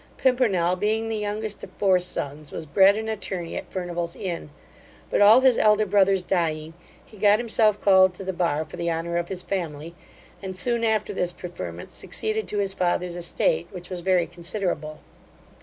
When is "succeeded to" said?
11.93-12.57